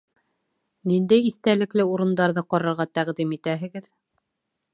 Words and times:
Ниндәй 0.91 1.27
иҫтәлекле 1.31 1.85
урындарҙы 1.91 2.45
ҡарарға 2.55 2.89
тәҡдим 2.97 3.37
итәһегеҙ? 3.39 3.91